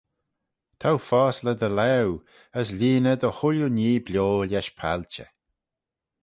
T'ou 0.79 0.97
fosley 1.07 1.55
dty 1.59 1.69
laue: 1.77 2.17
as 2.59 2.67
lhieeney 2.77 3.17
dy 3.21 3.31
chooilley 3.37 3.73
nhee 3.77 4.03
bio 4.05 4.27
lesh 4.51 4.71
palchey. 4.77 5.31